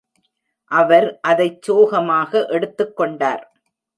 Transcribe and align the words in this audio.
அவர் 0.71 1.19
அதைச் 1.21 1.61
சோகமாக 1.61 2.45
எடுத்துக் 2.47 2.95
கொண்டார். 2.95 3.43